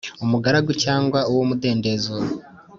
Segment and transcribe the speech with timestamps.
[0.23, 2.15] Umugaragu cyangwa uw’ umudendezo